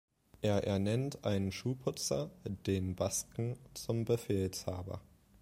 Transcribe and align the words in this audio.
Er 0.41 0.63
ernennt 0.65 1.23
einen 1.25 1.51
Schuhputzer, 1.51 2.31
„den 2.65 2.95
Basken“, 2.95 3.59
zum 3.75 4.03
Befehlshaber. 4.03 4.99